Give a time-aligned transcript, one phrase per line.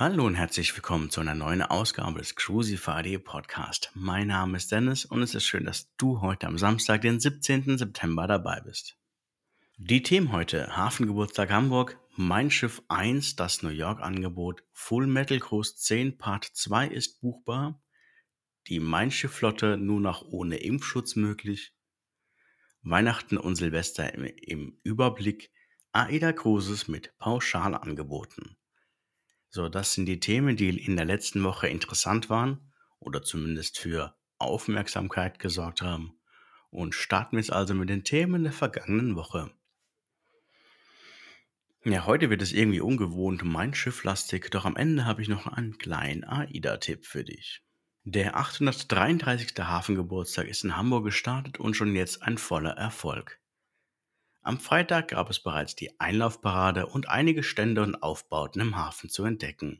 [0.00, 3.90] Hallo und herzlich willkommen zu einer neuen Ausgabe des Crucify Podcast.
[3.92, 7.76] Mein Name ist Dennis und es ist schön, dass du heute am Samstag, den 17.
[7.76, 8.96] September dabei bist.
[9.76, 15.76] Die Themen heute: Hafengeburtstag Hamburg, Mein Schiff 1, das New York Angebot, Full Metal Cruise
[15.76, 17.82] 10 Part 2 ist buchbar,
[18.68, 21.74] die Mein Schiff Flotte nur noch ohne Impfschutz möglich,
[22.80, 25.52] Weihnachten und Silvester im, im Überblick,
[25.92, 28.56] AIDA Cruises mit Pauschalangeboten.
[29.50, 34.14] So, das sind die Themen, die in der letzten Woche interessant waren oder zumindest für
[34.38, 36.14] Aufmerksamkeit gesorgt haben.
[36.70, 39.50] Und starten wir jetzt also mit den Themen der vergangenen Woche.
[41.84, 45.78] Ja, heute wird es irgendwie ungewohnt mein Schifflastig, doch am Ende habe ich noch einen
[45.78, 47.62] kleinen AIDA-Tipp für dich.
[48.04, 49.58] Der 833.
[49.58, 53.39] Hafengeburtstag ist in Hamburg gestartet und schon jetzt ein voller Erfolg.
[54.50, 59.24] Am Freitag gab es bereits die Einlaufparade und einige Stände und Aufbauten im Hafen zu
[59.24, 59.78] entdecken.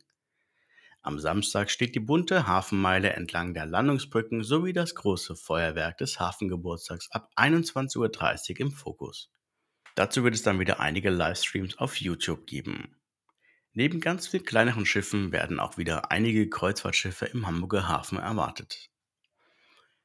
[1.02, 7.10] Am Samstag steht die bunte Hafenmeile entlang der Landungsbrücken sowie das große Feuerwerk des Hafengeburtstags
[7.10, 9.32] ab 21.30 Uhr im Fokus.
[9.96, 12.94] Dazu wird es dann wieder einige Livestreams auf YouTube geben.
[13.72, 18.88] Neben ganz vielen kleineren Schiffen werden auch wieder einige Kreuzfahrtschiffe im Hamburger Hafen erwartet.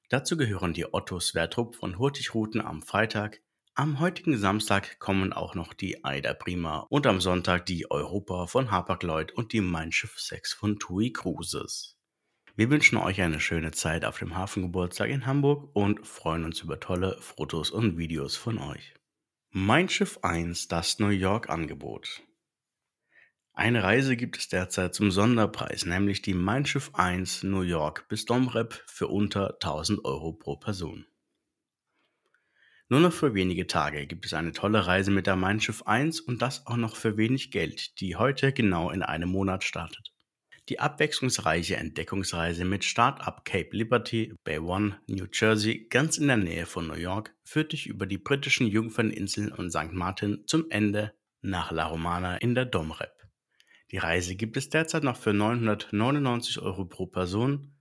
[0.09, 3.41] Dazu gehören die Otto Sverdrup von Hurtigruten am Freitag,
[3.77, 8.71] am heutigen Samstag kommen auch noch die Aida Prima und am Sonntag die Europa von
[8.71, 11.97] Hapag-Lloyd und die Mein Schiff 6 von TUI Cruises.
[12.55, 16.79] Wir wünschen euch eine schöne Zeit auf dem Hafengeburtstag in Hamburg und freuen uns über
[16.79, 18.93] tolle Fotos und Videos von euch.
[19.49, 22.23] Mein Schiff 1, das New York Angebot.
[23.51, 28.23] Eine Reise gibt es derzeit zum Sonderpreis, nämlich die Mein Schiff 1 New York bis
[28.23, 31.05] Domrep für unter 1000 Euro pro Person.
[32.87, 36.19] Nur noch für wenige Tage gibt es eine tolle Reise mit der Mein Schiff 1
[36.19, 40.13] und das auch noch für wenig Geld, die heute genau in einem Monat startet.
[40.69, 46.37] Die abwechslungsreiche Entdeckungsreise mit Start ab Cape Liberty, Bay One, New Jersey, ganz in der
[46.37, 49.91] Nähe von New York, führt dich über die britischen Jungferninseln und St.
[49.91, 51.11] Martin zum Ende
[51.41, 53.15] nach La Romana in der Domrep.
[53.89, 57.73] Die Reise gibt es derzeit noch für 999 Euro pro Person.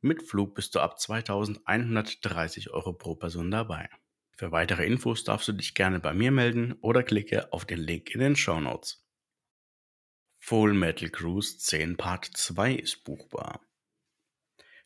[0.00, 3.90] Mit Flug bist du ab 2130 Euro pro Person dabei.
[4.36, 8.10] Für weitere Infos darfst du dich gerne bei mir melden oder klicke auf den Link
[8.10, 9.06] in den Show Notes.
[10.40, 13.60] Full Metal Cruise 10 Part 2 ist buchbar.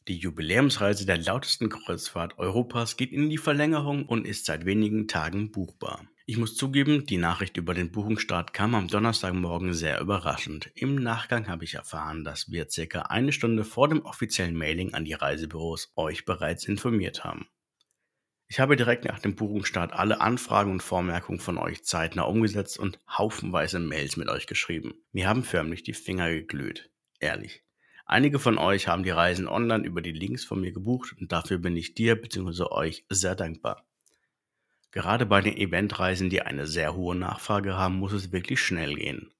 [0.07, 5.51] Die Jubiläumsreise der lautesten Kreuzfahrt Europas geht in die Verlängerung und ist seit wenigen Tagen
[5.51, 6.07] buchbar.
[6.27, 10.71] Ich muss zugeben, die Nachricht über den Buchungsstart kam am Donnerstagmorgen sehr überraschend.
[10.75, 15.05] Im Nachgang habe ich erfahren, dass wir circa eine Stunde vor dem offiziellen Mailing an
[15.05, 17.49] die Reisebüros euch bereits informiert haben.
[18.51, 22.99] Ich habe direkt nach dem Buchungsstart alle Anfragen und Vormerkungen von euch zeitnah umgesetzt und
[23.07, 24.95] haufenweise Mails mit euch geschrieben.
[25.13, 26.91] Mir haben förmlich die Finger geglüht.
[27.21, 27.63] Ehrlich.
[28.07, 31.59] Einige von euch haben die Reisen online über die Links von mir gebucht und dafür
[31.59, 32.65] bin ich dir bzw.
[32.71, 33.87] euch sehr dankbar.
[34.93, 39.31] Gerade bei den Eventreisen, die eine sehr hohe Nachfrage haben, muss es wirklich schnell gehen.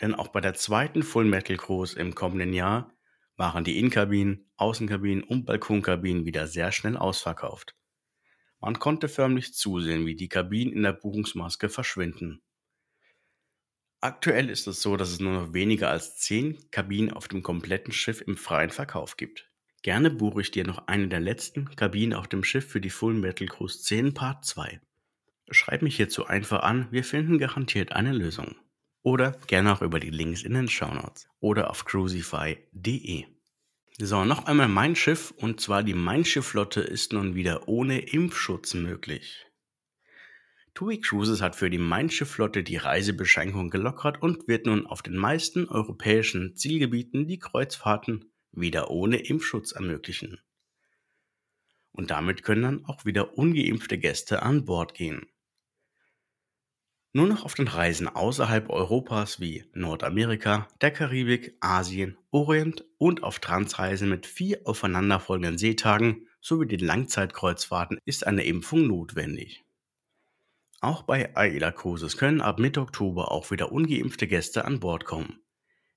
[0.00, 2.92] Denn auch bei der zweiten Full Metal Cruise im kommenden Jahr
[3.40, 7.74] waren die Innenkabinen, Außenkabinen und Balkonkabinen wieder sehr schnell ausverkauft.
[8.60, 12.42] Man konnte förmlich zusehen, wie die Kabinen in der Buchungsmaske verschwinden.
[14.02, 17.94] Aktuell ist es so, dass es nur noch weniger als 10 Kabinen auf dem kompletten
[17.94, 19.50] Schiff im freien Verkauf gibt.
[19.80, 23.14] Gerne buche ich dir noch eine der letzten Kabinen auf dem Schiff für die Full
[23.14, 24.82] Metal Cruise 10 Part 2.
[25.50, 28.54] Schreib mich hierzu einfach an, wir finden garantiert eine Lösung.
[29.02, 33.24] Oder gerne auch über die Links in den Show Notes oder auf crucify.de.
[33.98, 38.74] So, noch einmal mein Schiff und zwar die Mein Schiff-Flotte ist nun wieder ohne Impfschutz
[38.74, 39.46] möglich.
[40.74, 45.16] TUI Cruises hat für die Mein Schiff-Flotte die Reisebeschränkung gelockert und wird nun auf den
[45.16, 50.40] meisten europäischen Zielgebieten die Kreuzfahrten wieder ohne Impfschutz ermöglichen.
[51.92, 55.26] Und damit können dann auch wieder ungeimpfte Gäste an Bord gehen.
[57.12, 63.40] Nur noch auf den Reisen außerhalb Europas wie Nordamerika, der Karibik, Asien, Orient und auf
[63.40, 69.64] Transreisen mit vier aufeinanderfolgenden Seetagen sowie den Langzeitkreuzfahrten ist eine Impfung notwendig.
[70.80, 75.40] Auch bei AIDA Cruises können ab Mitte Oktober auch wieder ungeimpfte Gäste an Bord kommen,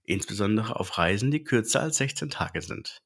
[0.03, 2.97] insbesondere auf Reisen, die kürzer als 16 Tage sind.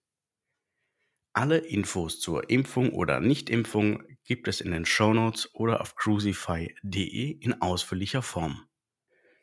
[1.38, 7.62] Alle Infos zur Impfung oder Nichtimpfung gibt es in den Shownotes oder auf crucify.de in
[7.62, 8.68] ausführlicher Form.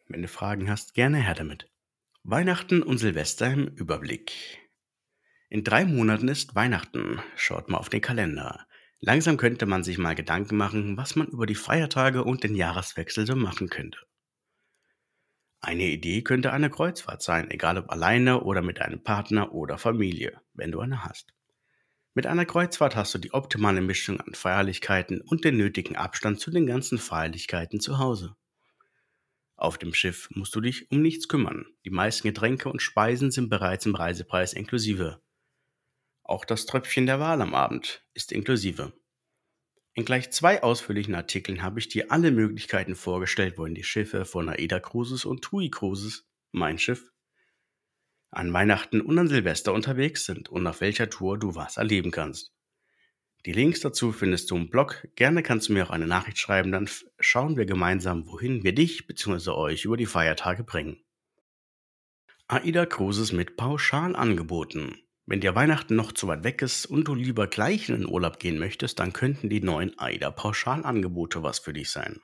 [0.09, 1.71] Wenn du Fragen hast, gerne her damit.
[2.25, 4.33] Weihnachten und Silvester im Überblick.
[5.49, 7.23] In drei Monaten ist Weihnachten.
[7.37, 8.67] Schaut mal auf den Kalender.
[8.99, 13.25] Langsam könnte man sich mal Gedanken machen, was man über die Feiertage und den Jahreswechsel
[13.25, 14.01] so machen könnte.
[15.61, 20.41] Eine Idee könnte eine Kreuzfahrt sein, egal ob alleine oder mit einem Partner oder Familie,
[20.55, 21.34] wenn du eine hast.
[22.17, 26.53] Mit einer Kreuzfahrt hast du die optimale Mischung an Feierlichkeiten und den nötigen Abstand zu
[26.53, 28.37] den ganzen Feierlichkeiten zu Hause.
[29.57, 31.67] Auf dem Schiff musst du dich um nichts kümmern.
[31.85, 35.21] Die meisten Getränke und Speisen sind bereits im Reisepreis inklusive.
[36.23, 38.93] Auch das Tröpfchen der Wahl am Abend ist inklusive.
[39.95, 44.49] In gleich zwei ausführlichen Artikeln habe ich dir alle Möglichkeiten vorgestellt, wohin die Schiffe von
[44.49, 47.13] AIDA Cruises und TUI Cruises, mein Schiff,
[48.37, 52.53] an Weihnachten und an Silvester unterwegs sind und auf welcher Tour du was erleben kannst.
[53.47, 55.07] Die Links dazu findest du im Blog.
[55.17, 56.89] Gerne kannst du mir auch eine Nachricht schreiben, dann
[57.21, 59.51] schauen wir gemeinsam, wohin wir dich bzw.
[59.51, 61.05] euch über die Feiertage bringen.
[62.49, 64.99] AIDA Cruises mit Pauschalangeboten.
[65.27, 68.39] Wenn dir Weihnachten noch zu weit weg ist und du lieber gleich in den Urlaub
[68.39, 72.21] gehen möchtest, dann könnten die neuen AIDA Pauschalangebote was für dich sein.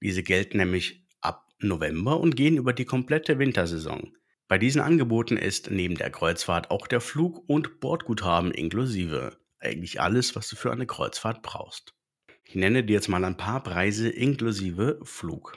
[0.00, 4.16] Diese gelten nämlich ab November und gehen über die komplette Wintersaison.
[4.50, 10.34] Bei diesen Angeboten ist neben der Kreuzfahrt auch der Flug- und Bordguthaben inklusive eigentlich alles,
[10.34, 11.94] was du für eine Kreuzfahrt brauchst.
[12.42, 15.56] Ich nenne dir jetzt mal ein paar Preise inklusive Flug.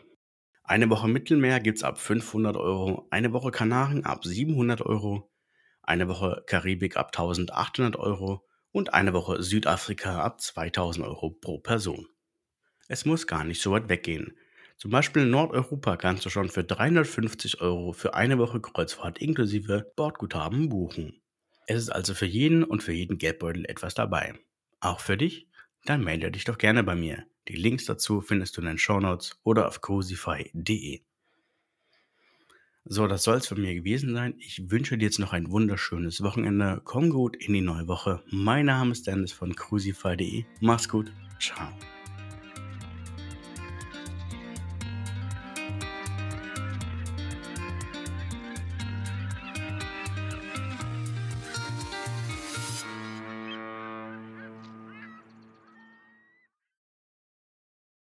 [0.64, 5.32] Eine Woche Mittelmeer gibt es ab 500 Euro, eine Woche Kanaren ab 700 Euro,
[5.82, 12.06] eine Woche Karibik ab 1800 Euro und eine Woche Südafrika ab 2000 Euro pro Person.
[12.88, 14.38] Es muss gar nicht so weit weggehen.
[14.78, 19.92] Zum Beispiel in Nordeuropa kannst du schon für 350 Euro für eine Woche Kreuzfahrt inklusive
[19.96, 21.22] Bordguthaben buchen.
[21.68, 24.34] Es ist also für jeden und für jeden Geldbeutel etwas dabei.
[24.80, 25.48] Auch für dich?
[25.86, 27.26] Dann melde dich doch gerne bei mir.
[27.48, 31.02] Die Links dazu findest du in den Shownotes oder auf crucify.de.
[32.86, 34.36] So, das soll es von mir gewesen sein.
[34.40, 36.82] Ich wünsche dir jetzt noch ein wunderschönes Wochenende.
[36.84, 38.22] Komm gut in die neue Woche.
[38.30, 40.44] Mein Name ist Dennis von crucify.de.
[40.60, 41.12] Mach's gut.
[41.40, 41.70] Ciao.